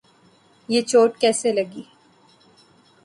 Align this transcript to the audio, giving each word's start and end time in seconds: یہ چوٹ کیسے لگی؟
یہ 0.69 0.81
چوٹ 0.89 1.11
کیسے 1.21 1.49
لگی؟ 1.57 1.83